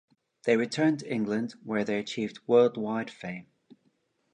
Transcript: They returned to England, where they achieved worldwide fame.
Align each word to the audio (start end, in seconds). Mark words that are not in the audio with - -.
They 0.45 0.57
returned 0.57 1.01
to 1.01 1.13
England, 1.13 1.51
where 1.63 1.83
they 1.83 1.99
achieved 1.99 2.39
worldwide 2.47 3.11
fame. 3.11 3.45